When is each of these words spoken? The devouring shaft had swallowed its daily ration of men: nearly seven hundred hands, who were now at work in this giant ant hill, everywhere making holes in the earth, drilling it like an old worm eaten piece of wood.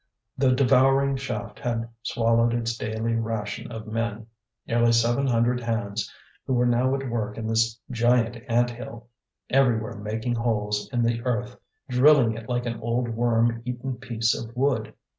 The 0.35 0.53
devouring 0.53 1.15
shaft 1.17 1.59
had 1.59 1.87
swallowed 2.01 2.55
its 2.55 2.75
daily 2.75 3.13
ration 3.13 3.71
of 3.71 3.85
men: 3.85 4.25
nearly 4.65 4.93
seven 4.93 5.27
hundred 5.27 5.59
hands, 5.59 6.11
who 6.47 6.55
were 6.55 6.65
now 6.65 6.95
at 6.95 7.07
work 7.07 7.37
in 7.37 7.45
this 7.45 7.79
giant 7.91 8.37
ant 8.49 8.71
hill, 8.71 9.09
everywhere 9.51 9.93
making 9.97 10.33
holes 10.37 10.89
in 10.91 11.03
the 11.03 11.21
earth, 11.23 11.55
drilling 11.87 12.33
it 12.33 12.49
like 12.49 12.65
an 12.65 12.79
old 12.79 13.09
worm 13.09 13.61
eaten 13.63 13.95
piece 13.97 14.33
of 14.33 14.57
wood. 14.57 14.95